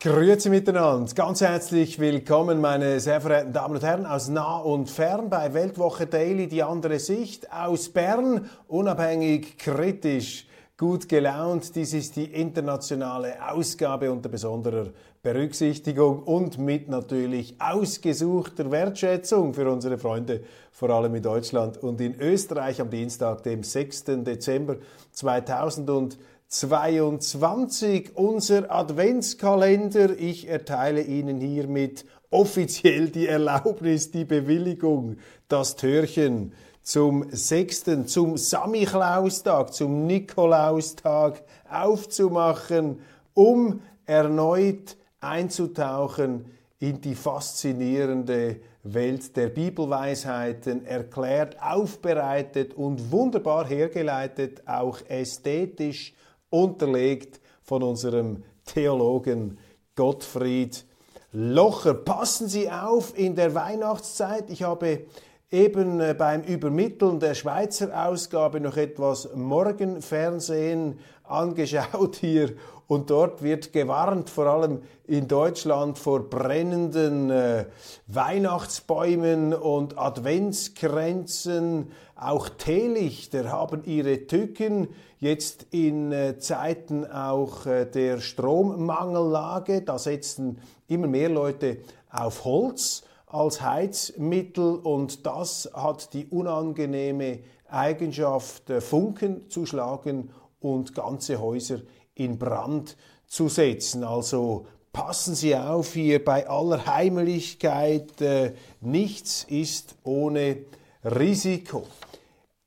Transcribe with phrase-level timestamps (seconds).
[0.00, 5.28] Grüezi miteinander, ganz herzlich willkommen, meine sehr verehrten Damen und Herren aus nah und fern
[5.28, 11.74] bei Weltwoche Daily, die andere Sicht aus Bern, unabhängig, kritisch, gut gelaunt.
[11.74, 14.90] Dies ist die internationale Ausgabe unter besonderer
[15.20, 22.20] Berücksichtigung und mit natürlich ausgesuchter Wertschätzung für unsere Freunde, vor allem in Deutschland und in
[22.20, 24.04] Österreich am Dienstag, dem 6.
[24.04, 24.76] Dezember
[25.10, 26.20] 2020.
[26.48, 30.18] 22, unser Adventskalender.
[30.18, 35.18] Ich erteile Ihnen hiermit offiziell die Erlaubnis, die Bewilligung,
[35.48, 43.00] das Türchen zum 6., zum Samichlaustag, zum Nikolaustag aufzumachen,
[43.34, 46.46] um erneut einzutauchen
[46.78, 56.14] in die faszinierende Welt der Bibelweisheiten, erklärt, aufbereitet und wunderbar hergeleitet, auch ästhetisch
[56.50, 59.58] unterlegt von unserem Theologen
[59.94, 60.84] Gottfried
[61.32, 61.94] Locher.
[61.94, 64.48] Passen Sie auf in der Weihnachtszeit.
[64.50, 65.06] Ich habe
[65.50, 72.54] eben äh, beim Übermitteln der Schweizer Ausgabe noch etwas Morgenfernsehen angeschaut hier
[72.86, 77.66] und dort wird gewarnt, vor allem in Deutschland, vor brennenden äh,
[78.06, 81.92] Weihnachtsbäumen und Adventskränzen.
[82.20, 84.88] Auch Teelichter haben ihre Tücken.
[85.20, 90.58] Jetzt in äh, Zeiten auch äh, der Strommangellage, da setzen
[90.88, 91.78] immer mehr Leute
[92.10, 100.96] auf Holz als Heizmittel und das hat die unangenehme Eigenschaft, äh, Funken zu schlagen und
[100.96, 101.82] ganze Häuser
[102.16, 102.96] in Brand
[103.28, 104.02] zu setzen.
[104.02, 110.58] Also passen Sie auf hier bei aller Heimlichkeit, äh, nichts ist ohne
[111.04, 111.86] Risiko.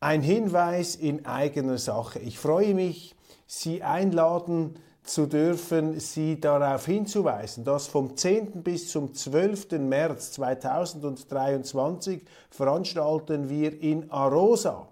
[0.03, 2.17] Ein Hinweis in eigener Sache.
[2.17, 3.13] Ich freue mich,
[3.45, 4.73] Sie einladen
[5.03, 8.63] zu dürfen, Sie darauf hinzuweisen, dass vom 10.
[8.63, 9.73] bis zum 12.
[9.73, 14.88] März 2023 veranstalten wir in Arosa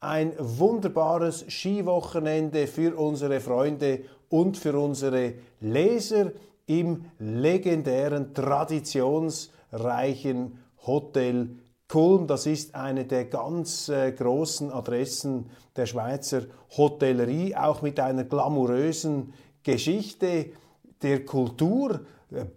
[0.00, 6.32] ein wunderbares Skiwochenende für unsere Freunde und für unsere Leser
[6.66, 11.48] im legendären, traditionsreichen Hotel
[11.90, 12.28] Kulm.
[12.28, 16.42] Das ist eine der ganz äh, großen Adressen der Schweizer
[16.76, 19.34] Hotellerie, auch mit einer glamourösen
[19.64, 20.46] Geschichte
[21.02, 22.00] der Kultur.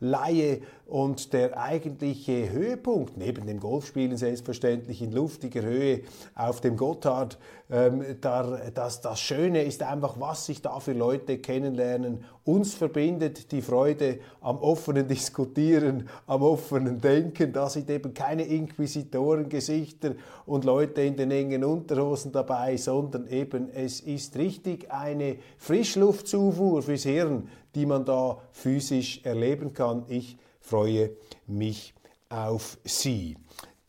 [0.00, 6.00] Golflaie und der eigentliche Höhepunkt, neben dem Golfspielen selbstverständlich in luftiger Höhe
[6.34, 7.38] auf dem Gotthard,
[7.70, 12.24] ähm, da, das, das Schöne ist einfach, was sich da für Leute kennenlernen.
[12.42, 17.52] Uns verbindet die Freude am offenen Diskutieren, am offenen Denken.
[17.52, 20.16] Da sind eben keine Inquisitorengesichter
[20.46, 27.04] und Leute in den engen Unterhosen dabei, sondern eben es ist richtig eine Frischluftzufuhr fürs
[27.04, 30.04] Hirn, die man da physisch erleben kann.
[30.08, 31.10] Ich freue
[31.46, 31.94] mich
[32.28, 33.36] auf Sie.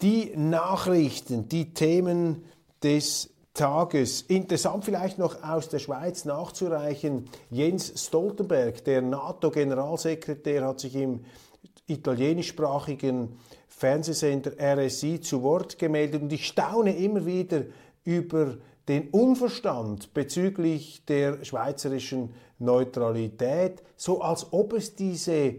[0.01, 2.44] Die Nachrichten, die Themen
[2.83, 4.22] des Tages.
[4.22, 7.30] Interessant vielleicht noch aus der Schweiz nachzureichen.
[7.50, 11.25] Jens Stoltenberg, der NATO-Generalsekretär, hat sich im
[11.86, 13.38] italienischsprachigen
[13.68, 17.63] Fernsehsender RSI zu Wort gemeldet und ich staune immer wieder
[18.04, 18.57] über
[18.88, 25.56] den Unverstand bezüglich der schweizerischen Neutralität, so als ob es diese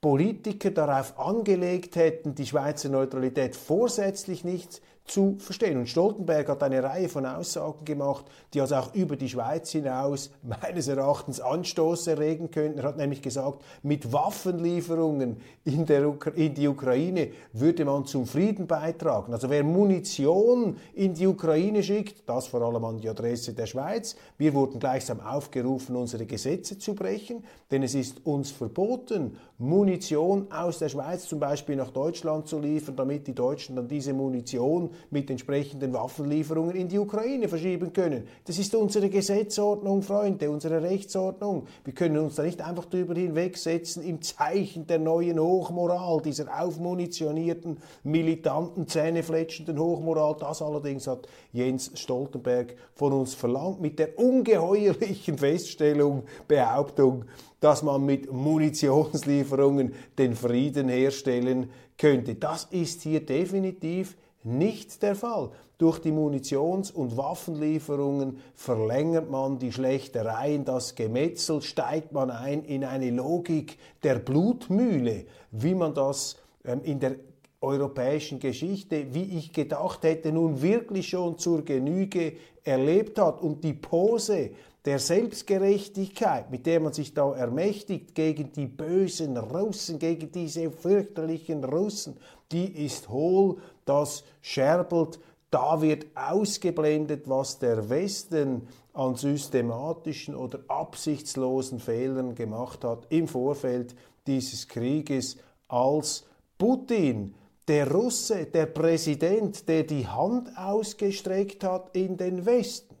[0.00, 5.78] Politiker darauf angelegt hätten, die Schweizer Neutralität vorsätzlich nicht zu verstehen.
[5.78, 10.30] Und Stoltenberg hat eine Reihe von Aussagen gemacht, die also auch über die Schweiz hinaus
[10.42, 12.78] meines Erachtens Anstoß erregen könnten.
[12.78, 15.86] Er hat nämlich gesagt, mit Waffenlieferungen in,
[16.34, 19.32] in die Ukraine würde man zum Frieden beitragen.
[19.32, 24.16] Also wer Munition in die Ukraine schickt, das vor allem an die Adresse der Schweiz,
[24.38, 30.80] wir wurden gleichsam aufgerufen, unsere Gesetze zu brechen, denn es ist uns verboten, Munition aus
[30.80, 35.30] der Schweiz zum Beispiel nach Deutschland zu liefern, damit die Deutschen dann diese Munition mit
[35.30, 38.26] entsprechenden Waffenlieferungen in die Ukraine verschieben können.
[38.44, 41.68] Das ist unsere Gesetzordnung, Freunde, unsere Rechtsordnung.
[41.84, 47.78] Wir können uns da nicht einfach darüber hinwegsetzen im Zeichen der neuen Hochmoral, dieser aufmunitionierten,
[48.02, 50.34] militanten, zähnefletschenden Hochmoral.
[50.40, 57.26] Das allerdings hat Jens Stoltenberg von uns verlangt, mit der ungeheuerlichen Feststellung, Behauptung,
[57.62, 62.34] dass man mit Munitionslieferungen den Frieden herstellen könnte.
[62.34, 65.50] Das ist hier definitiv nicht der Fall.
[65.78, 72.84] Durch die Munitions- und Waffenlieferungen verlängert man die Schlechtereien, das Gemetzel, steigt man ein in
[72.84, 77.14] eine Logik der Blutmühle, wie man das ähm, in der
[77.60, 82.32] europäischen Geschichte, wie ich gedacht hätte, nun wirklich schon zur Genüge
[82.64, 83.40] erlebt hat.
[83.40, 84.50] Und die Pose
[84.84, 91.62] der Selbstgerechtigkeit, mit der man sich da ermächtigt gegen die bösen Russen, gegen diese fürchterlichen
[91.64, 92.16] Russen,
[92.50, 95.20] die ist hohl, das scherbelt,
[95.50, 103.94] da wird ausgeblendet, was der Westen an systematischen oder absichtslosen Fehlern gemacht hat im Vorfeld
[104.26, 105.36] dieses Krieges,
[105.68, 106.24] als
[106.58, 107.34] Putin,
[107.68, 112.91] der Russe, der Präsident, der die Hand ausgestreckt hat in den Westen,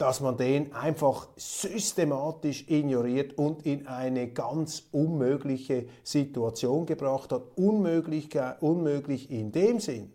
[0.00, 7.42] dass man den einfach systematisch ignoriert und in eine ganz unmögliche Situation gebracht hat.
[7.56, 8.30] Unmöglich,
[9.30, 10.10] in dem Sinn,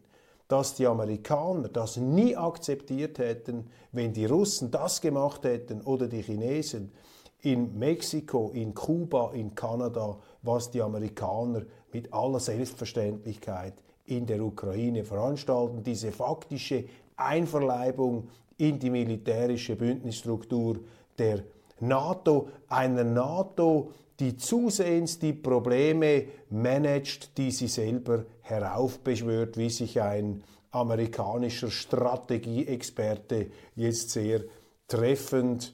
[0.47, 6.23] dass die Amerikaner das nie akzeptiert hätten, wenn die Russen das gemacht hätten oder die
[6.23, 6.91] Chinesen
[7.41, 11.61] in Mexiko, in Kuba, in Kanada, was die Amerikaner
[11.93, 13.75] mit aller Selbstverständlichkeit
[14.07, 15.83] in der Ukraine veranstalten.
[15.83, 16.85] Diese faktische
[17.17, 20.79] Einverleibung in die militärische Bündnisstruktur
[21.17, 21.43] der
[21.79, 30.43] NATO, einer NATO, die zusehends die Probleme managt, die sie selber heraufbeschwört, wie sich ein
[30.71, 34.41] amerikanischer Strategieexperte jetzt sehr
[34.87, 35.73] treffend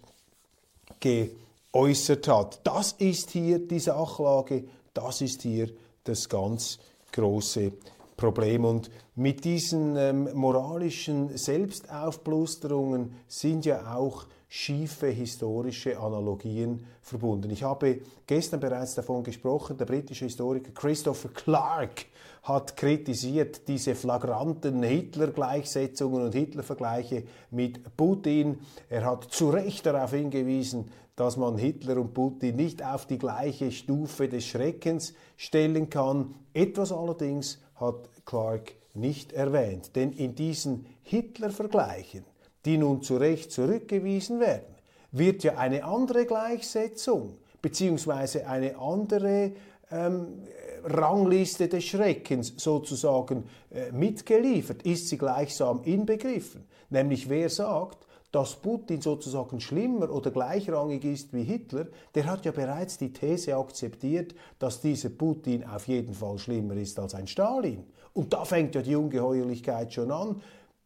[1.00, 2.62] geäußert hat.
[2.64, 5.70] Das ist hier die Sachlage, das ist hier
[6.04, 6.80] das ganz
[7.12, 7.74] große
[8.22, 8.66] Problem.
[8.66, 17.50] Und mit diesen ähm, moralischen Selbstaufblusterungen sind ja auch schiefe historische Analogien verbunden.
[17.52, 22.06] Ich habe gestern bereits davon gesprochen, der britische Historiker Christopher Clark
[22.44, 28.60] hat kritisiert diese flagranten Hitler-Gleichsetzungen und Hitler-Vergleiche mit Putin.
[28.90, 33.72] Er hat zu Recht darauf hingewiesen, dass man Hitler und Putin nicht auf die gleiche
[33.72, 36.34] Stufe des Schreckens stellen kann.
[36.54, 42.26] Etwas allerdings hat Clark nicht erwähnt, denn in diesen Hitler-Vergleichen,
[42.66, 44.76] die nun zu Recht zurückgewiesen werden,
[45.12, 49.54] wird ja eine andere Gleichsetzung beziehungsweise eine andere
[49.92, 50.44] ähm,
[50.84, 56.66] Rangliste des Schreckens sozusagen äh, mitgeliefert, ist sie gleichsam inbegriffen.
[56.90, 62.52] Nämlich wer sagt, dass Putin sozusagen schlimmer oder gleichrangig ist wie Hitler, der hat ja
[62.52, 67.84] bereits die These akzeptiert, dass dieser Putin auf jeden Fall schlimmer ist als ein Stalin.
[68.14, 70.42] Und da fängt ja die Ungeheuerlichkeit schon an.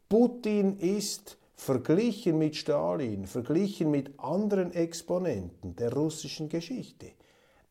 [0.08, 7.08] Putin ist verglichen mit Stalin, verglichen mit anderen Exponenten der russischen Geschichte,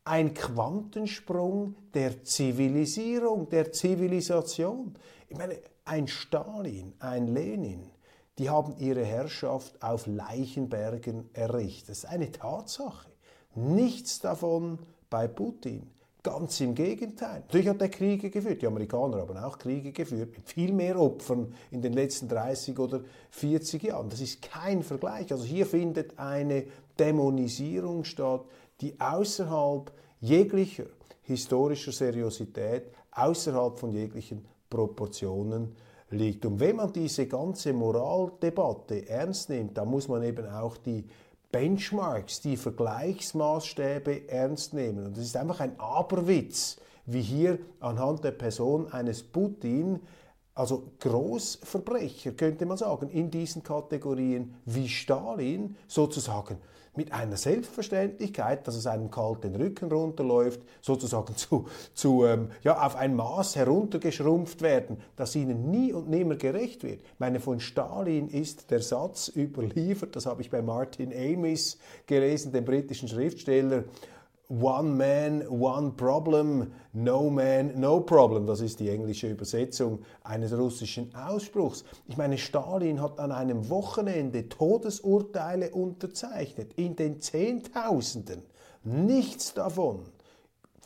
[0.03, 4.95] ein Quantensprung der Zivilisierung, der Zivilisation.
[5.29, 7.89] Ich meine, ein Stalin, ein Lenin,
[8.37, 11.89] die haben ihre Herrschaft auf Leichenbergen errichtet.
[11.89, 13.09] Das ist eine Tatsache.
[13.55, 15.89] Nichts davon bei Putin.
[16.25, 17.41] Ganz im Gegenteil.
[17.41, 18.59] Natürlich hat er Kriege geführt.
[18.59, 23.01] Die Amerikaner haben auch Kriege geführt mit viel mehr Opfern in den letzten 30 oder
[23.29, 24.09] 40 Jahren.
[24.09, 25.31] Das ist kein Vergleich.
[25.31, 26.65] Also hier findet eine
[26.97, 28.41] Dämonisierung statt,
[28.81, 30.85] die außerhalb jeglicher
[31.21, 35.75] historischer Seriosität, außerhalb von jeglichen Proportionen
[36.09, 36.43] liegt.
[36.47, 41.05] Und wenn man diese ganze Moraldebatte ernst nimmt, dann muss man eben auch die
[41.55, 45.05] Benchmarks, die Vergleichsmaßstäbe ernst nehmen.
[45.05, 50.01] Und es ist einfach ein Aberwitz, wie hier anhand der Person eines Putin,
[50.53, 56.57] also Großverbrecher könnte man sagen, in diesen Kategorien wie Stalin sozusagen
[56.97, 62.85] mit einer Selbstverständlichkeit, dass es einem kalt den Rücken runterläuft, sozusagen zu, zu ähm, ja,
[62.85, 67.01] auf ein Maß heruntergeschrumpft werden, das ihnen nie und nimmer gerecht wird.
[67.19, 72.65] Meine, von Stalin ist der Satz überliefert, das habe ich bei Martin Amis gelesen, dem
[72.65, 73.83] britischen Schriftsteller,
[74.49, 78.45] One Man, One Problem, No Man, No Problem.
[78.45, 81.83] Das ist die englische Übersetzung eines russischen Ausspruchs.
[82.07, 88.43] Ich meine, Stalin hat an einem Wochenende Todesurteile unterzeichnet, in den Zehntausenden.
[88.83, 90.01] Nichts davon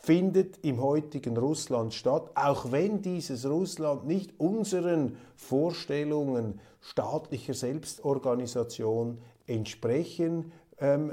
[0.02, 10.54] findet im heutigen Russland statt, auch wenn dieses Russland nicht unseren Vorstellungen staatlicher Selbstorganisation entsprechen
[10.80, 11.12] ähm,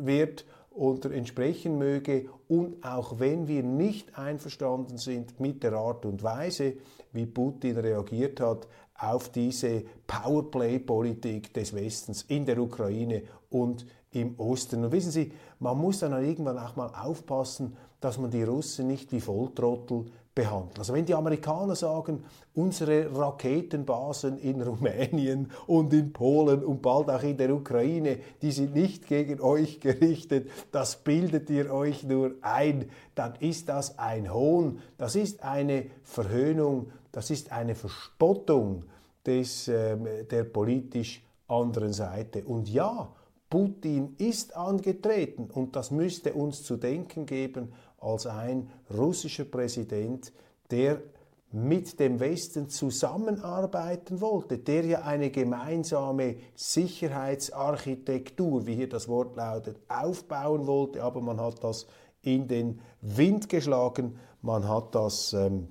[0.00, 0.44] wird
[0.74, 6.74] oder entsprechen möge und auch wenn wir nicht einverstanden sind mit der Art und Weise,
[7.12, 8.66] wie Putin reagiert hat
[8.96, 14.84] auf diese Powerplay-Politik des Westens in der Ukraine und im Osten.
[14.84, 19.10] Und wissen Sie, man muss dann irgendwann auch mal aufpassen, dass man die Russen nicht
[19.12, 20.78] wie Volltrottel behandeln.
[20.78, 22.24] Also wenn die Amerikaner sagen,
[22.54, 28.74] unsere Raketenbasen in Rumänien und in Polen und bald auch in der Ukraine, die sind
[28.74, 34.80] nicht gegen euch gerichtet, das bildet ihr euch nur ein, dann ist das ein Hohn,
[34.98, 38.84] das ist eine Verhöhnung, das ist eine Verspottung
[39.24, 42.44] des, äh, der politisch anderen Seite.
[42.44, 43.08] Und ja,
[43.50, 47.72] Putin ist angetreten und das müsste uns zu denken geben,
[48.04, 50.32] als ein russischer Präsident,
[50.70, 51.02] der
[51.50, 59.78] mit dem Westen zusammenarbeiten wollte, der ja eine gemeinsame Sicherheitsarchitektur, wie hier das Wort lautet,
[59.88, 61.86] aufbauen wollte, aber man hat das
[62.22, 65.68] in den Wind geschlagen, man hat das ähm,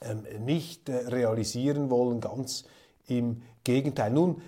[0.00, 2.64] ähm, nicht äh, realisieren wollen, ganz
[3.06, 4.10] im Gegenteil.
[4.10, 4.40] Nun,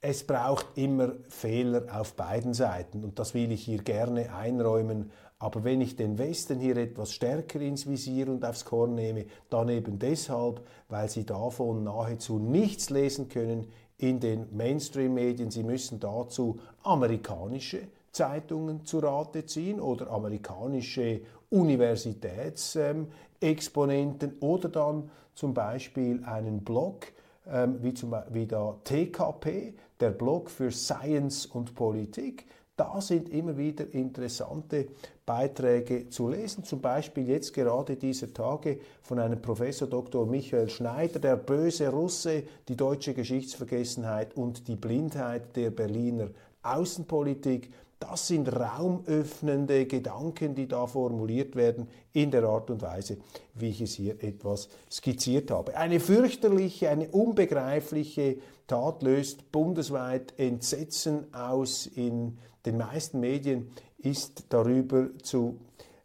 [0.00, 3.04] es braucht immer Fehler auf beiden Seiten.
[3.04, 5.10] Und das will ich hier gerne einräumen
[5.44, 9.68] aber wenn ich den Westen hier etwas stärker ins Visier und aufs Korn nehme, dann
[9.68, 13.66] eben deshalb, weil sie davon nahezu nichts lesen können
[13.98, 15.50] in den Mainstream-Medien.
[15.50, 21.20] Sie müssen dazu amerikanische Zeitungen zu Rate ziehen oder amerikanische
[21.50, 27.08] Universitätsexponenten oder dann zum Beispiel einen Blog
[27.46, 32.46] ähm, wie, zum, wie der TKP, der Blog für Science und Politik.
[32.76, 34.88] Da sind immer wieder interessante
[35.26, 40.26] Beiträge zu lesen, zum Beispiel jetzt gerade dieser Tage von einem Professor Dr.
[40.26, 46.28] Michael Schneider, der böse Russe, die deutsche Geschichtsvergessenheit und die Blindheit der Berliner
[46.62, 47.72] Außenpolitik.
[48.00, 53.16] Das sind raumöffnende Gedanken, die da formuliert werden in der Art und Weise,
[53.54, 55.74] wie ich es hier etwas skizziert habe.
[55.74, 61.86] Eine fürchterliche, eine unbegreifliche Tat löst bundesweit Entsetzen aus.
[61.86, 63.70] In den meisten Medien
[64.04, 65.58] ist darüber zu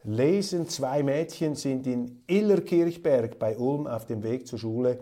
[0.03, 0.67] lesen.
[0.67, 4.99] Zwei Mädchen sind in Illerkirchberg bei Ulm auf dem Weg zur Schule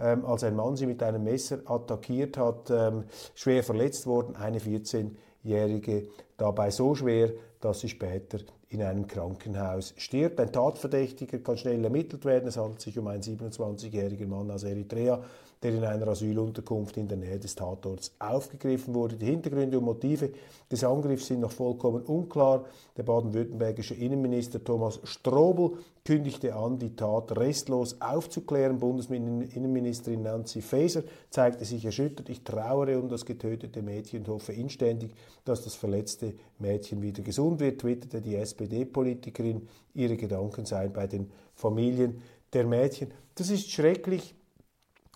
[0.00, 3.04] ähm, als ein Mann sie mit einem Messer attackiert hat, ähm,
[3.34, 4.34] schwer verletzt worden.
[4.34, 8.38] Eine 14-Jährige dabei so schwer, dass sie später
[8.70, 10.40] in einem Krankenhaus stirbt.
[10.40, 12.48] Ein Tatverdächtiger kann schnell ermittelt werden.
[12.48, 15.22] Es handelt sich um einen 27-jährigen Mann aus Eritrea,
[15.62, 19.16] der in einer Asylunterkunft in der Nähe des Tatorts aufgegriffen wurde.
[19.16, 20.30] Die Hintergründe und Motive
[20.70, 22.64] des Angriffs sind noch vollkommen unklar.
[22.96, 28.78] Der baden-württembergische Innenminister Thomas Strobel kündigte an, die Tat restlos aufzuklären.
[28.78, 32.30] Bundesinnenministerin Nancy Faeser zeigte sich erschüttert.
[32.30, 35.12] Ich trauere um das getötete Mädchen und hoffe inständig,
[35.44, 39.68] dass das verletzte Mädchen wieder gesund wird, twitterte die SPD-Politikerin.
[39.92, 42.22] Ihre Gedanken seien bei den Familien
[42.54, 43.12] der Mädchen.
[43.34, 44.34] Das ist schrecklich.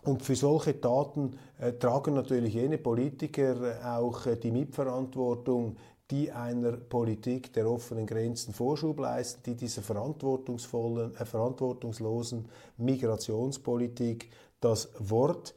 [0.05, 5.77] Und für solche Taten äh, tragen natürlich jene Politiker äh, auch äh, die Mitverantwortung,
[6.11, 12.47] die einer Politik der offenen Grenzen Vorschub leisten, die dieser verantwortungsvollen, äh, verantwortungslosen
[12.77, 14.29] Migrationspolitik
[14.61, 15.55] das Wort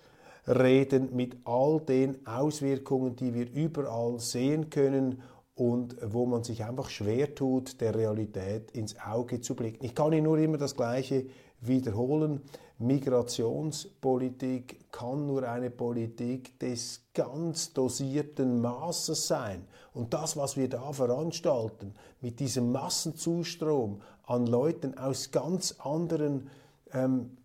[0.48, 5.22] reden mit all den Auswirkungen, die wir überall sehen können
[5.58, 9.84] und wo man sich einfach schwer tut, der Realität ins Auge zu blicken.
[9.84, 11.26] Ich kann Ihnen nur immer das Gleiche
[11.62, 12.42] wiederholen.
[12.78, 19.66] Migrationspolitik kann nur eine Politik des ganz dosierten Maßes sein.
[19.96, 26.52] Und das, was wir da veranstalten, mit diesem Massenzustrom an Leuten aus ganz anderen
[26.94, 27.36] ähm,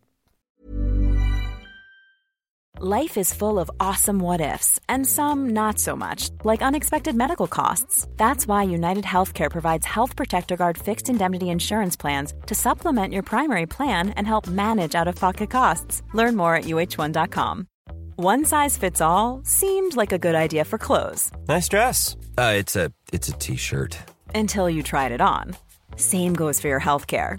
[2.85, 7.47] Life is full of awesome what ifs, and some not so much, like unexpected medical
[7.47, 8.09] costs.
[8.17, 13.23] That's why United Healthcare provides Health Protector Guard fixed indemnity insurance plans to supplement your
[13.23, 16.03] primary plan and help manage out of pocket costs.
[16.13, 17.69] Learn more at uh1.com.
[18.17, 21.31] One size fits all seemed like a good idea for clothes.
[21.47, 22.17] Nice dress.
[22.37, 23.97] Uh, it's a it's a t-shirt.
[24.35, 25.55] Until you tried it on.
[25.95, 27.39] Same goes for your healthcare.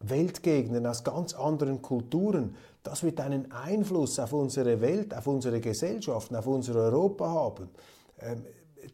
[0.00, 6.34] Weltgegenden aus ganz anderen Kulturen das wird einen Einfluss auf unsere Welt, auf unsere Gesellschaften,
[6.36, 7.68] auf unser Europa haben,
[8.20, 8.42] ähm,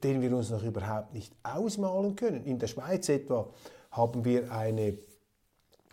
[0.02, 2.44] den wir uns noch überhaupt nicht ausmalen können.
[2.44, 3.48] In der Schweiz etwa
[3.92, 4.98] haben wir eine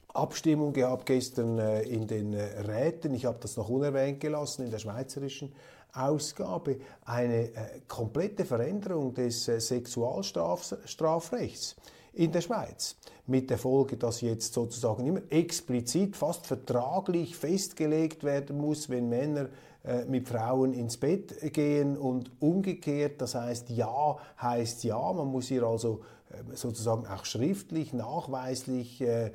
[0.08, 4.71] Abstimmung gehabt gestern äh, in den äh, Räten, ich habe das noch unerwähnt gelassen, in
[4.71, 5.54] der schweizerischen
[5.93, 11.76] Ausgabe, eine äh, komplette Veränderung des Sexualstrafrechts
[12.13, 12.95] in der Schweiz.
[13.26, 19.49] Mit der Folge, dass jetzt sozusagen immer explizit, fast vertraglich festgelegt werden muss, wenn Männer
[19.84, 23.21] äh, mit Frauen ins Bett gehen und umgekehrt.
[23.21, 25.13] Das heißt, ja heißt ja.
[25.13, 29.32] Man muss hier also äh, sozusagen auch schriftlich, nachweislich äh,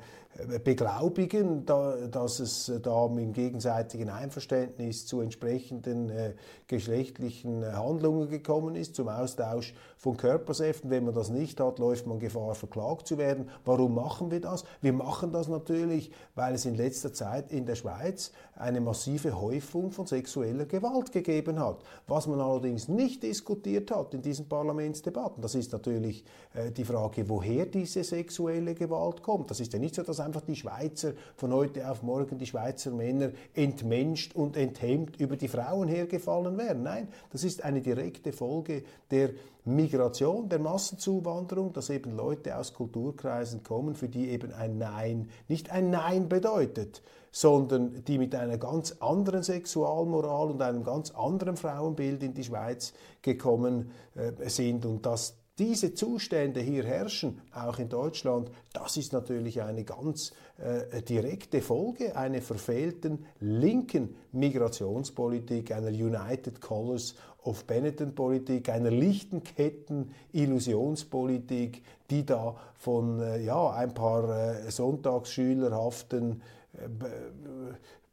[0.63, 6.33] beglaubigen, dass es da im gegenseitigen Einverständnis zu entsprechenden äh,
[6.67, 10.89] geschlechtlichen Handlungen gekommen ist, zum Austausch von Körpersäften.
[10.89, 13.49] Wenn man das nicht hat, läuft man Gefahr, verklagt zu werden.
[13.65, 14.63] Warum machen wir das?
[14.81, 19.91] Wir machen das natürlich, weil es in letzter Zeit in der Schweiz eine massive Häufung
[19.91, 21.79] von sexueller Gewalt gegeben hat.
[22.07, 27.27] Was man allerdings nicht diskutiert hat in diesen Parlamentsdebatten, das ist natürlich äh, die Frage,
[27.27, 29.49] woher diese sexuelle Gewalt kommt.
[29.49, 32.91] Das ist ja nicht so, dass einfach die Schweizer von heute auf morgen, die Schweizer
[32.91, 36.83] Männer entmenscht und enthemmt über die Frauen hergefallen wären.
[36.83, 39.31] Nein, das ist eine direkte Folge der
[39.65, 45.71] Migration, der Massenzuwanderung, dass eben Leute aus Kulturkreisen kommen, für die eben ein Nein nicht
[45.71, 47.01] ein Nein bedeutet,
[47.31, 52.93] sondern die mit einer ganz anderen Sexualmoral und einem ganz anderen Frauenbild in die Schweiz
[53.21, 59.61] gekommen äh, sind und dass diese Zustände hier herrschen, auch in Deutschland, das ist natürlich
[59.61, 68.91] eine ganz äh, direkte Folge einer verfehlten linken Migrationspolitik, einer United Colors of Benetton-Politik, einer
[68.91, 76.41] lichten Ketten-Illusionspolitik, die da von äh, ja, ein paar äh, Sonntagsschülerhaften
[76.73, 76.87] äh,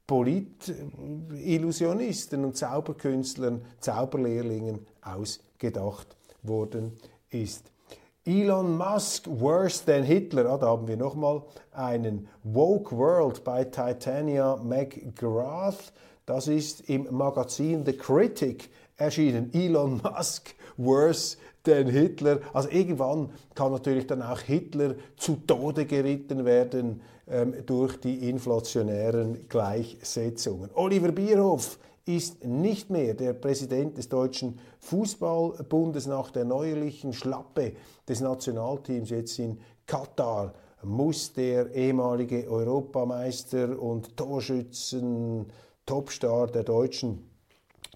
[0.06, 6.92] Polit-Illusionisten und Zauberkünstlern, Zauberlehrlingen ausgedacht worden
[7.30, 7.70] ist.
[8.24, 10.46] Elon Musk, worse than Hitler.
[10.46, 15.92] Ah, da haben wir nochmal einen Woke World bei Titania McGrath.
[16.26, 19.52] Das ist im Magazin The Critic erschienen.
[19.54, 22.40] Elon Musk, worse than Hitler.
[22.52, 29.48] Also irgendwann kann natürlich dann auch Hitler zu Tode geritten werden ähm, durch die inflationären
[29.48, 30.70] Gleichsetzungen.
[30.74, 37.74] Oliver Bierhoff ist nicht mehr der Präsident des Deutschen Fußballbundes nach der neuerlichen Schlappe
[38.08, 45.46] des Nationalteams jetzt in Katar muss der ehemalige Europameister und Torschützen
[45.84, 47.28] Topstar der Deutschen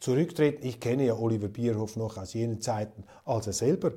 [0.00, 0.66] zurücktreten.
[0.66, 3.92] Ich kenne ja Oliver Bierhoff noch aus jenen Zeiten, als er selber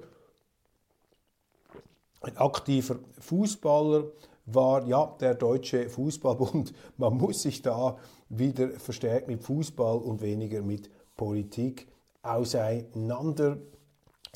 [2.21, 4.05] ein aktiver Fußballer
[4.45, 4.85] war.
[4.87, 7.97] Ja, der Deutsche Fußballbund, man muss sich da
[8.29, 11.87] wieder verstärkt mit Fußball und weniger mit Politik
[12.21, 13.72] auseinandersetzen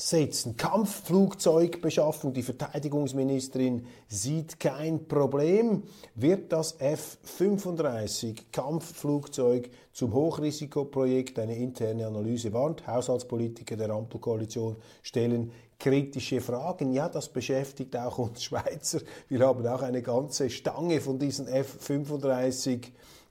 [0.00, 0.56] setzen.
[0.56, 2.32] Kampfflugzeugbeschaffung.
[2.32, 5.82] Die Verteidigungsministerin sieht kein Problem.
[6.14, 11.40] Wird das F-35 Kampfflugzeug zum Hochrisikoprojekt?
[11.40, 12.86] Eine interne Analyse warnt.
[12.86, 16.92] Haushaltspolitiker der Ampelkoalition stellen kritische Fragen.
[16.92, 19.00] Ja, das beschäftigt auch uns Schweizer.
[19.28, 22.82] Wir haben auch eine ganze Stange von diesen F-35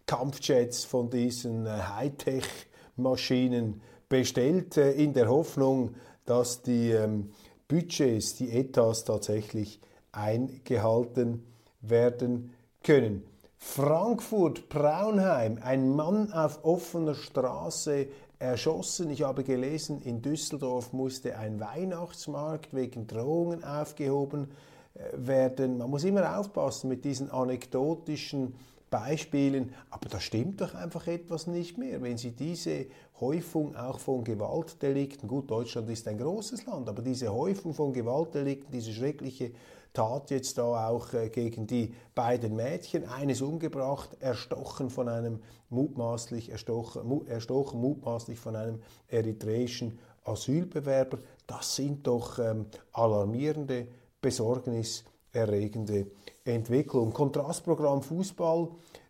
[0.06, 5.96] Kampfjets, von diesen äh, Hightech-Maschinen bestellt, äh, in der Hoffnung,
[6.28, 7.32] dass die ähm,
[7.68, 11.44] Budgets, die Etats tatsächlich eingehalten
[11.82, 13.24] werden können.
[13.58, 18.08] Frankfurt, Braunheim, ein Mann auf offener Straße
[18.40, 19.10] erschossen.
[19.10, 24.52] Ich habe gelesen, in Düsseldorf musste ein Weihnachtsmarkt wegen Drohungen aufgehoben
[24.94, 25.80] äh, werden.
[25.80, 28.56] Man muss immer aufpassen mit diesen anekdotischen
[28.90, 32.02] Beispielen, aber da stimmt doch einfach etwas nicht mehr.
[32.02, 32.86] Wenn Sie diese
[33.20, 38.72] Häufung auch von Gewaltdelikten, gut, Deutschland ist ein großes Land, aber diese Häufung von Gewaltdelikten,
[38.72, 39.52] diese schreckliche
[39.94, 46.52] Tat jetzt da auch äh, gegen die beiden Mädchen, eines umgebracht, erstochen von einem mutmaßlich,
[46.52, 53.88] erstochen, erstochen mutmaßlich von einem eritreischen Asylbewerber, das sind doch ähm, alarmierende,
[54.22, 56.08] besorgniserregende
[56.44, 57.14] Entwicklung.
[57.14, 58.70] Kontrastprogramm Fußball.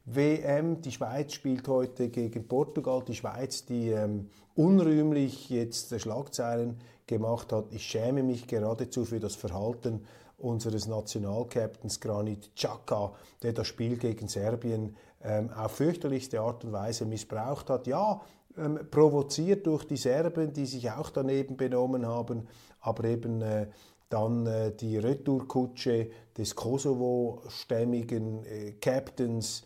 [0.10, 3.04] WM, die Schweiz spielt heute gegen Portugal.
[3.06, 7.66] Die Schweiz, die ähm, unrühmlich jetzt Schlagzeilen gemacht hat.
[7.72, 10.06] Ich schäme mich geradezu für das Verhalten
[10.38, 13.12] unseres Nationalcaptains Granit Xhaka,
[13.44, 17.86] der das Spiel gegen Serbien ähm, auf fürchterlichste Art und Weise missbraucht hat.
[17.86, 18.22] Ja,
[18.58, 22.48] ähm, provoziert durch die Serben, die sich auch daneben benommen haben,
[22.80, 23.68] aber eben äh,
[24.08, 29.66] dann äh, die Retourkutsche des Kosovo-stämmigen äh, Captains,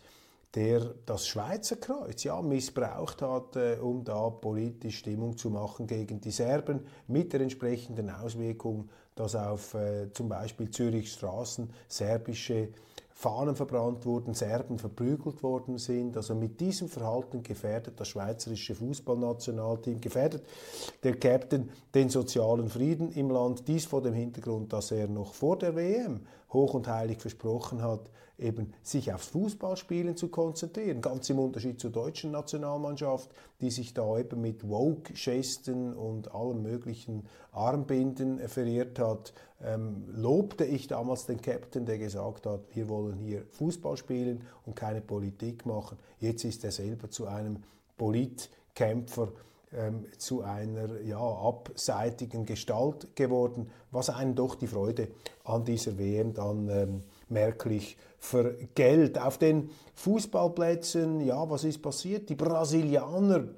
[0.54, 6.20] der das Schweizer Kreuz ja, missbraucht hat, äh, um da politisch Stimmung zu machen gegen
[6.20, 12.68] die Serben, mit der entsprechenden Auswirkung, dass auf äh, zum Beispiel Zürich Straßen serbische
[13.14, 16.16] Fahnen verbrannt wurden, Serben verprügelt worden sind.
[16.16, 20.42] Also mit diesem Verhalten gefährdet das schweizerische Fußballnationalteam, gefährdet
[21.04, 23.68] der Captain den sozialen Frieden im Land.
[23.68, 28.10] Dies vor dem Hintergrund, dass er noch vor der WM hoch und heilig versprochen hat,
[28.38, 31.00] eben sich aufs Fußballspielen zu konzentrieren.
[31.00, 37.26] Ganz im Unterschied zur deutschen Nationalmannschaft, die sich da eben mit Woke-Gesten und allem möglichen
[37.52, 43.44] Armbinden verirrt hat, ähm, lobte ich damals den Captain, der gesagt hat, wir wollen hier
[43.52, 45.98] Fußball spielen und keine Politik machen.
[46.18, 47.62] Jetzt ist er selber zu einem
[47.96, 49.28] Politkämpfer
[49.76, 55.08] ähm, zu einer ja, abseitigen Gestalt geworden, was einen doch die Freude
[55.44, 59.18] an dieser WM dann ähm, merklich vergällt.
[59.18, 62.28] Auf den Fußballplätzen, ja, was ist passiert?
[62.28, 63.48] Die Brasilianer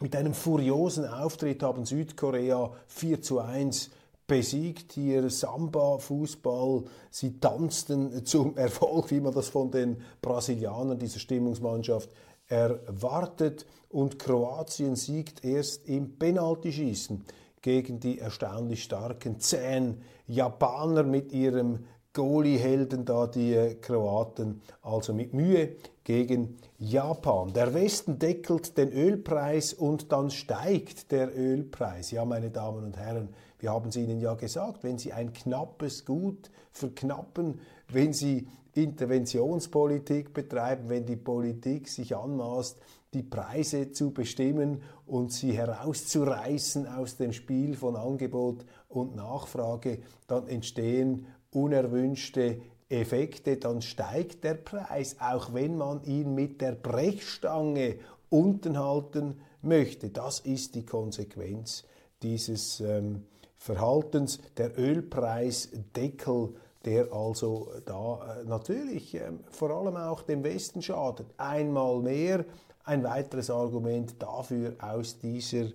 [0.00, 3.90] mit einem furiosen Auftritt haben Südkorea 4 zu 1
[4.26, 4.92] besiegt.
[4.92, 12.10] Hier Samba-Fußball, sie tanzten zum Erfolg, wie man das von den Brasilianern, dieser Stimmungsmannschaft,
[12.48, 13.66] erwartet.
[13.88, 17.24] Und Kroatien siegt erst im Penaltyschießen
[17.62, 25.34] gegen die erstaunlich starken zehn Japaner mit ihrem Goalie-Helden da, die äh, Kroaten, also mit
[25.34, 27.52] Mühe gegen Japan.
[27.52, 32.12] Der Westen deckelt den Ölpreis und dann steigt der Ölpreis.
[32.12, 33.28] Ja, meine Damen und Herren,
[33.58, 40.32] wir haben es Ihnen ja gesagt, wenn Sie ein knappes Gut verknappen, wenn Sie Interventionspolitik
[40.32, 42.78] betreiben, wenn die Politik sich anmaßt,
[43.14, 50.48] die Preise zu bestimmen und sie herauszureißen aus dem Spiel von Angebot und Nachfrage, dann
[50.48, 57.96] entstehen unerwünschte Effekte, dann steigt der Preis, auch wenn man ihn mit der Brechstange
[58.28, 60.10] unten halten möchte.
[60.10, 61.84] Das ist die Konsequenz
[62.22, 63.24] dieses ähm,
[63.56, 64.38] Verhaltens.
[64.56, 66.54] Der Ölpreisdeckel,
[66.86, 71.26] der also da äh, natürlich äh, vor allem auch dem Westen schadet.
[71.36, 72.44] Einmal mehr
[72.84, 75.66] ein weiteres Argument dafür, aus dieser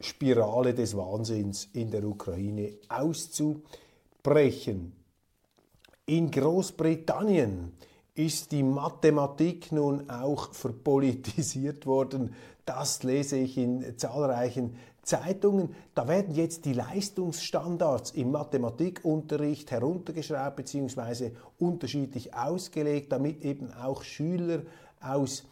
[0.00, 4.92] Spirale des Wahnsinns in der Ukraine auszubrechen.
[6.06, 7.72] In Großbritannien
[8.14, 12.34] ist die Mathematik nun auch verpolitisiert worden.
[12.64, 15.74] Das lese ich in zahlreichen Zeitungen.
[15.94, 21.30] Da werden jetzt die Leistungsstandards im Mathematikunterricht heruntergeschraubt bzw.
[21.58, 24.62] unterschiedlich ausgelegt, damit eben auch Schüler
[25.00, 25.44] aus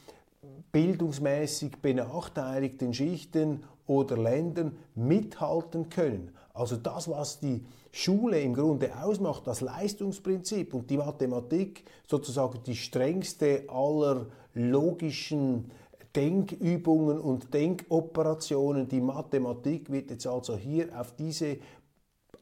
[0.73, 6.33] bildungsmäßig benachteiligten Schichten oder Ländern mithalten können.
[6.55, 12.77] Also das, was die Schule im Grunde ausmacht, das Leistungsprinzip und die Mathematik sozusagen die
[12.77, 15.71] strengste aller logischen
[16.15, 18.89] Denkübungen und Denkoperationen.
[18.89, 21.59] Die Mathematik wird jetzt also hier auf diese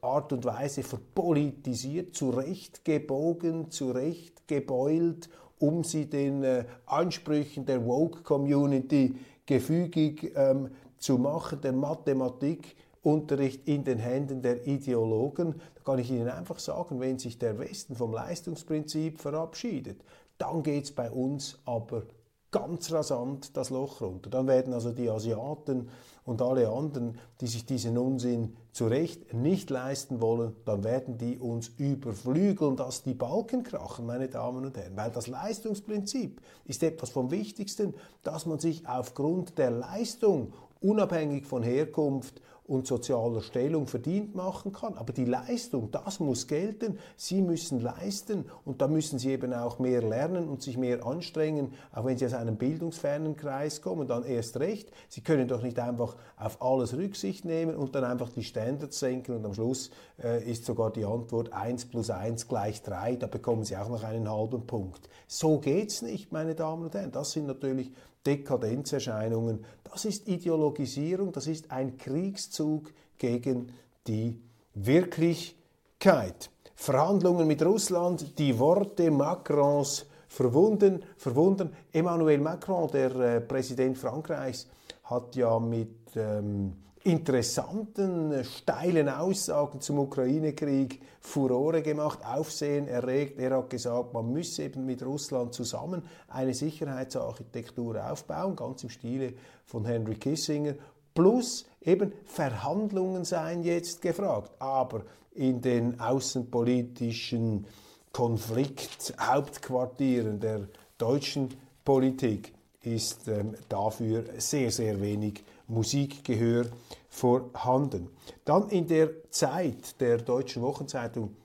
[0.01, 5.29] Art und Weise verpolitisiert, zurechtgebogen, zurechtgebeult,
[5.59, 11.61] um sie den äh, Ansprüchen der Woke-Community gefügig ähm, zu machen.
[11.61, 15.55] Der Mathematik Unterricht in den Händen der Ideologen.
[15.75, 20.03] Da kann ich Ihnen einfach sagen, wenn sich der Westen vom Leistungsprinzip verabschiedet,
[20.37, 22.03] dann geht es bei uns aber
[22.51, 24.29] ganz rasant das Loch runter.
[24.29, 25.89] Dann werden also die Asiaten
[26.25, 31.39] und alle anderen, die sich diesen Unsinn zu Recht nicht leisten wollen, dann werden die
[31.39, 34.95] uns überflügeln, dass die Balken krachen, meine Damen und Herren.
[34.95, 41.63] Weil das Leistungsprinzip ist etwas vom Wichtigsten, dass man sich aufgrund der Leistung unabhängig von
[41.63, 44.95] Herkunft und sozialer Stellung verdient machen kann.
[44.95, 46.99] Aber die Leistung, das muss gelten.
[47.17, 51.73] Sie müssen leisten und da müssen Sie eben auch mehr lernen und sich mehr anstrengen,
[51.91, 54.91] auch wenn Sie aus einem bildungsfernen Kreis kommen, dann erst recht.
[55.09, 59.35] Sie können doch nicht einfach auf alles Rücksicht nehmen und dann einfach die Standards senken
[59.35, 59.91] und am Schluss
[60.23, 64.03] äh, ist sogar die Antwort 1 plus 1 gleich 3, da bekommen Sie auch noch
[64.03, 65.09] einen halben Punkt.
[65.27, 67.11] So geht's nicht, meine Damen und Herren.
[67.11, 67.91] Das sind natürlich
[68.25, 69.65] Dekadenzerscheinungen.
[69.83, 73.71] Das ist Ideologisierung, das ist ein Kriegszug gegen
[74.07, 74.41] die
[74.73, 76.49] Wirklichkeit.
[76.75, 81.73] Verhandlungen mit Russland, die Worte Macrons verwunden, verwundern.
[81.91, 84.67] Emmanuel Macron, der äh, Präsident Frankreichs,
[85.03, 86.73] hat ja mit ähm,
[87.03, 93.39] interessanten, steilen Aussagen zum Ukraine-Krieg Furore gemacht, Aufsehen erregt.
[93.39, 99.33] Er hat gesagt, man müsse eben mit Russland zusammen eine Sicherheitsarchitektur aufbauen, ganz im Stile
[99.65, 100.75] von Henry Kissinger.
[101.13, 104.51] Plus eben Verhandlungen seien jetzt gefragt.
[104.59, 105.01] Aber
[105.33, 107.65] in den außenpolitischen
[108.11, 111.49] Konflikthauptquartieren der deutschen
[111.85, 116.65] Politik ist ähm, dafür sehr, sehr wenig Musikgehör
[117.09, 118.09] vorhanden.
[118.45, 121.35] Dann in der Zeit der Deutschen Wochenzeitung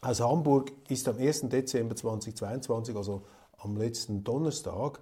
[0.00, 1.48] aus Hamburg ist am 1.
[1.48, 3.22] Dezember 2022, also
[3.58, 5.00] am letzten Donnerstag,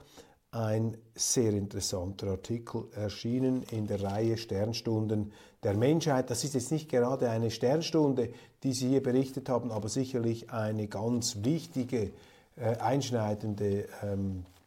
[0.51, 6.31] ein sehr interessanter Artikel erschienen in der Reihe Sternstunden der Menschheit.
[6.31, 10.89] Das ist jetzt nicht gerade eine Sternstunde, die Sie hier berichtet haben, aber sicherlich eine
[10.89, 12.13] ganz wichtige,
[12.57, 14.58] äh, einschneidende ähm, äh,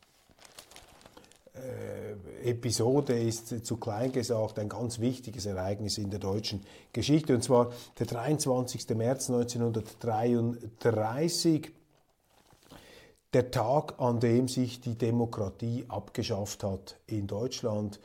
[2.43, 7.36] Episode ist zu klein gesagt ein ganz wichtiges Ereignis in der deutschen Geschichte.
[7.36, 8.89] Und zwar der 23.
[8.89, 11.71] März 1933,
[13.34, 18.00] der Tag, an dem sich die Demokratie abgeschafft hat in Deutschland,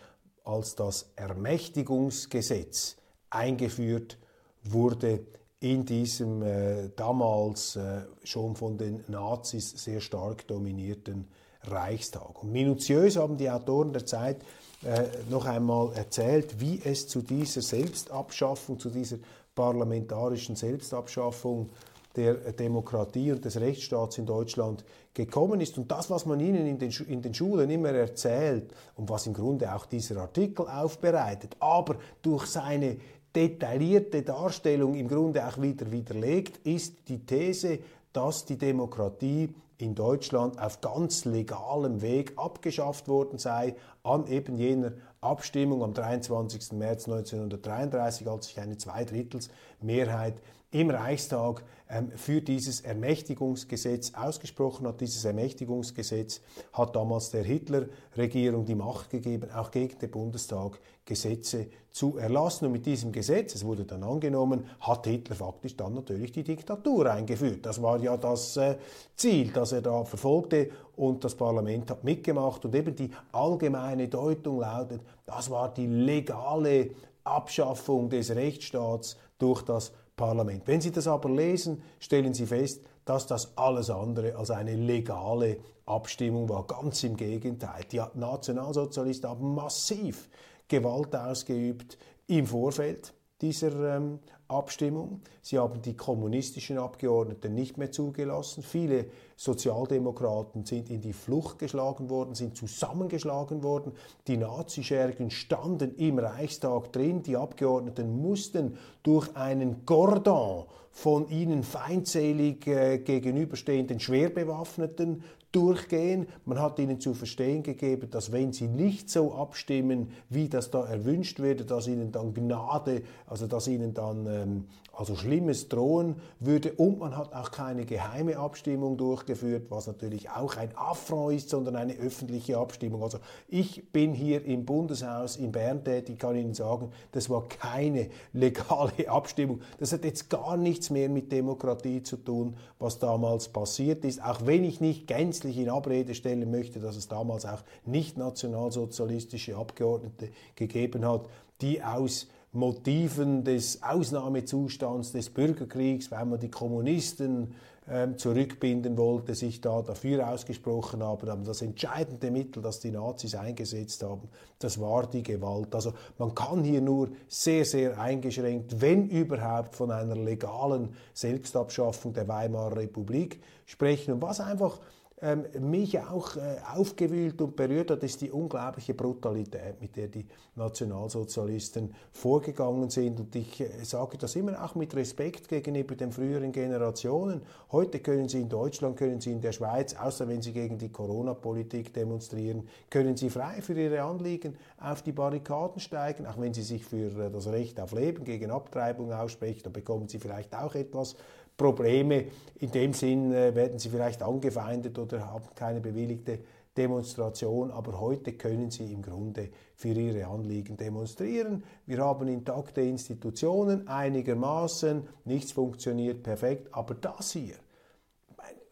[0.45, 2.97] als das Ermächtigungsgesetz
[3.31, 4.19] eingeführt
[4.63, 5.27] wurde
[5.61, 11.27] in diesem äh, damals äh, schon von den Nazis sehr stark dominierten
[11.71, 12.43] Reichstag.
[12.43, 14.39] Und minutiös haben die Autoren der Zeit
[14.85, 19.17] äh, noch einmal erzählt, wie es zu dieser Selbstabschaffung, zu dieser
[19.55, 21.71] parlamentarischen Selbstabschaffung
[22.15, 25.77] der Demokratie und des Rechtsstaats in Deutschland gekommen ist.
[25.77, 29.35] Und das, was man ihnen in den, in den Schulen immer erzählt und was im
[29.35, 32.97] Grunde auch dieser Artikel aufbereitet, aber durch seine
[33.35, 37.81] detaillierte Darstellung im Grunde auch wieder widerlegt, ist die These,
[38.13, 44.93] dass die Demokratie in Deutschland auf ganz legalem Weg abgeschafft worden sei, an eben jener
[45.21, 46.73] Abstimmung am 23.
[46.73, 50.41] März 1933, als sich eine Zweidrittelsmehrheit
[50.71, 55.01] im Reichstag ähm, für dieses Ermächtigungsgesetz ausgesprochen hat.
[55.01, 56.41] Dieses Ermächtigungsgesetz
[56.73, 62.67] hat damals der Hitler-Regierung die Macht gegeben, auch gegen den Bundestag Gesetze zu erlassen.
[62.67, 67.11] Und mit diesem Gesetz, es wurde dann angenommen, hat Hitler faktisch dann natürlich die Diktatur
[67.11, 67.65] eingeführt.
[67.65, 68.77] Das war ja das äh,
[69.15, 74.61] Ziel, das er da verfolgte und das Parlament hat mitgemacht und eben die allgemeine Deutung
[74.61, 76.91] lautet, das war die legale
[77.25, 80.63] Abschaffung des Rechtsstaats durch das Parlament.
[80.67, 85.59] Wenn Sie das aber lesen, stellen Sie fest, dass das alles andere als eine legale
[85.85, 86.67] Abstimmung war.
[86.67, 87.85] Ganz im Gegenteil.
[87.91, 90.29] Die Nationalsozialisten haben massiv
[90.69, 94.19] Gewalt ausgeübt im Vorfeld dieser ähm,
[94.49, 95.21] Abstimmung.
[95.43, 98.63] Sie haben die kommunistischen Abgeordneten nicht mehr zugelassen.
[98.63, 103.93] Viele Sozialdemokraten sind in die Flucht geschlagen worden, sind zusammengeschlagen worden.
[104.29, 107.23] Die Nazischergen standen im Reichstag drin.
[107.23, 116.27] Die Abgeordneten mussten durch einen Gordon von ihnen feindselig äh, gegenüberstehenden Schwerbewaffneten durchgehen.
[116.45, 120.85] Man hat ihnen zu verstehen gegeben, dass wenn sie nicht so abstimmen, wie das da
[120.85, 124.65] erwünscht wird, dass ihnen dann Gnade, also dass ihnen dann ähm,
[124.97, 126.73] also Schlimmes drohen würde.
[126.73, 131.77] Und man hat auch keine geheime Abstimmung durchgeführt, was natürlich auch ein Affront ist, sondern
[131.77, 133.03] eine öffentliche Abstimmung.
[133.03, 138.09] Also ich bin hier im Bundeshaus in Bern tätig, kann Ihnen sagen, das war keine
[138.33, 139.61] legale Abstimmung.
[139.79, 144.23] Das hat jetzt gar nichts mehr mit Demokratie zu tun, was damals passiert ist.
[144.25, 149.57] Auch wenn ich nicht gänzlich in Abrede stellen möchte, dass es damals auch nicht nationalsozialistische
[149.57, 151.29] Abgeordnete gegeben hat,
[151.61, 157.55] die aus Motiven des Ausnahmezustands des Bürgerkriegs, weil man die Kommunisten
[157.89, 161.29] ähm, zurückbinden wollte, sich da dafür ausgesprochen haben.
[161.29, 165.75] Aber das entscheidende Mittel, das die Nazis eingesetzt haben, das war die Gewalt.
[165.75, 172.27] Also man kann hier nur sehr, sehr eingeschränkt, wenn überhaupt, von einer legalen Selbstabschaffung der
[172.27, 174.15] Weimarer Republik sprechen.
[174.15, 174.81] Und was einfach
[175.23, 180.27] ähm, mich auch äh, aufgewühlt und berührt hat, ist die unglaubliche Brutalität, mit der die
[180.57, 183.19] Nationalsozialisten vorgegangen sind.
[183.19, 187.41] Und ich äh, sage das immer auch mit Respekt gegenüber den früheren Generationen.
[187.73, 190.91] Heute können Sie in Deutschland, können Sie in der Schweiz, außer wenn Sie gegen die
[190.91, 196.63] Corona-Politik demonstrieren, können Sie frei für Ihre Anliegen auf die Barrikaden steigen, auch wenn Sie
[196.63, 200.75] sich für äh, das Recht auf Leben gegen Abtreibung aussprechen, dann bekommen Sie vielleicht auch
[200.75, 201.17] etwas
[201.57, 202.27] Probleme.
[202.59, 206.41] In dem Sinn äh, werden sie vielleicht angefeindet oder haben keine bewilligte
[206.77, 211.65] Demonstration, aber heute können sie im Grunde für ihre Anliegen demonstrieren.
[211.87, 217.55] Wir haben intakte Institutionen einigermaßen, nichts funktioniert perfekt, aber das hier,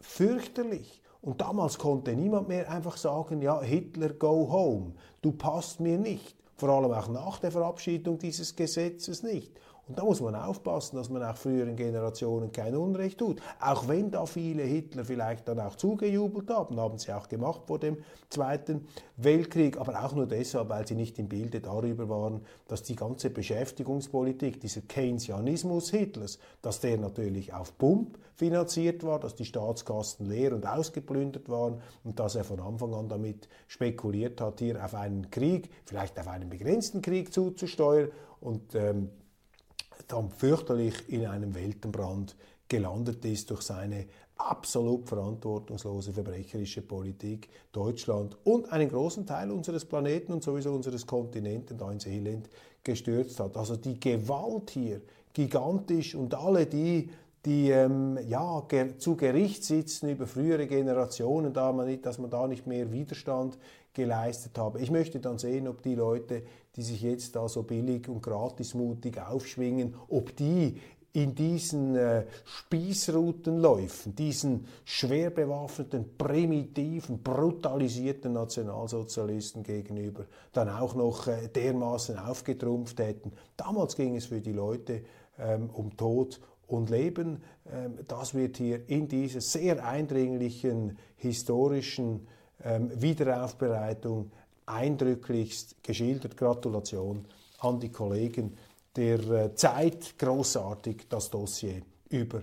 [0.01, 1.01] fürchterlich.
[1.21, 4.93] Und damals konnte niemand mehr einfach sagen, ja, Hitler, go home,
[5.23, 6.35] du passt mir nicht.
[6.57, 9.51] Vor allem auch nach der Verabschiedung dieses Gesetzes nicht.
[9.87, 13.39] Und da muss man aufpassen, dass man auch früheren Generationen kein Unrecht tut.
[13.59, 17.77] Auch wenn da viele Hitler vielleicht dann auch zugejubelt haben, haben sie auch gemacht vor
[17.77, 17.97] dem
[18.29, 22.95] Zweiten Weltkrieg, aber auch nur deshalb, weil sie nicht im Bilde darüber waren, dass die
[22.95, 30.25] ganze Beschäftigungspolitik, dieser Keynesianismus Hitlers, dass der natürlich auf Pump finanziert war, dass die Staatskassen
[30.25, 34.95] leer und ausgeplündert waren und dass er von Anfang an damit spekuliert hat, hier auf
[34.95, 38.09] einen Krieg, vielleicht auf einen begrenzten Krieg zuzusteuern
[38.41, 39.09] und ähm,
[40.07, 42.35] dann fürchterlich in einem Weltenbrand
[42.67, 44.05] gelandet ist durch seine
[44.37, 51.77] absolut verantwortungslose verbrecherische Politik Deutschland und einen großen Teil unseres Planeten und sowieso unseres Kontinenten
[51.77, 52.49] da ins Elend
[52.83, 53.55] gestürzt hat.
[53.55, 55.01] Also die Gewalt hier
[55.33, 57.09] gigantisch und alle die,
[57.45, 62.29] die ähm, ja, ger zu Gericht sitzen über frühere Generationen, da man nicht, dass man
[62.29, 63.57] da nicht mehr Widerstand
[63.93, 64.81] geleistet habe.
[64.81, 66.43] Ich möchte dann sehen, ob die Leute,
[66.75, 70.79] die sich jetzt da so billig und gratismutig aufschwingen, ob die
[71.15, 81.47] in diesen äh, Spießrutenläufen, diesen schwer bewaffneten, primitiven, brutalisierten Nationalsozialisten gegenüber dann auch noch äh,
[81.47, 83.31] dermaßen aufgetrumpft hätten.
[83.55, 85.03] Damals ging es für die Leute
[85.39, 87.43] ähm, um Tod und Leben.
[87.71, 92.27] Ähm, das wird hier in dieser sehr eindringlichen historischen
[92.61, 94.31] ähm, Wiederaufbereitung
[94.65, 96.37] eindrücklichst geschildert.
[96.37, 97.25] Gratulation
[97.59, 98.57] an die Kollegen
[98.95, 100.17] der äh, Zeit.
[100.17, 102.41] Großartig das Dossier über